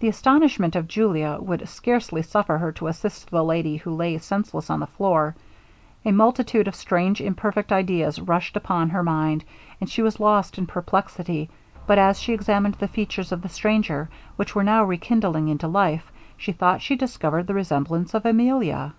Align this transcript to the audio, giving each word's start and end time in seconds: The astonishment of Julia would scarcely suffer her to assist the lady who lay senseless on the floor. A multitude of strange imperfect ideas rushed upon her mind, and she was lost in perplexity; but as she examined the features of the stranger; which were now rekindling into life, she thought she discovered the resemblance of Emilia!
The 0.00 0.08
astonishment 0.10 0.76
of 0.76 0.86
Julia 0.88 1.38
would 1.40 1.66
scarcely 1.70 2.20
suffer 2.20 2.58
her 2.58 2.70
to 2.72 2.86
assist 2.88 3.30
the 3.30 3.42
lady 3.42 3.78
who 3.78 3.94
lay 3.94 4.18
senseless 4.18 4.68
on 4.68 4.78
the 4.80 4.86
floor. 4.86 5.34
A 6.04 6.12
multitude 6.12 6.68
of 6.68 6.74
strange 6.74 7.22
imperfect 7.22 7.72
ideas 7.72 8.20
rushed 8.20 8.58
upon 8.58 8.90
her 8.90 9.02
mind, 9.02 9.46
and 9.80 9.88
she 9.88 10.02
was 10.02 10.20
lost 10.20 10.58
in 10.58 10.66
perplexity; 10.66 11.48
but 11.86 11.96
as 11.96 12.20
she 12.20 12.34
examined 12.34 12.74
the 12.74 12.88
features 12.88 13.32
of 13.32 13.40
the 13.40 13.48
stranger; 13.48 14.10
which 14.36 14.54
were 14.54 14.64
now 14.64 14.84
rekindling 14.84 15.48
into 15.48 15.66
life, 15.66 16.12
she 16.36 16.52
thought 16.52 16.82
she 16.82 16.94
discovered 16.96 17.46
the 17.46 17.54
resemblance 17.54 18.12
of 18.12 18.26
Emilia! 18.26 18.92